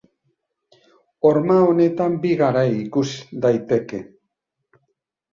[1.29, 3.07] Horma honetan bi garai ikus
[3.43, 4.01] daiteke.